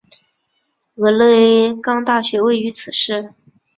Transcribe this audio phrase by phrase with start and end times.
[0.95, 3.35] 俄勒冈大学位于此市。